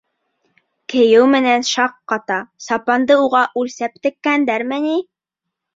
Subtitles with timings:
[0.93, 5.01] Кейеү менән шаҡ ҡата, сапанды уға үлсәп теккәндәрме ни!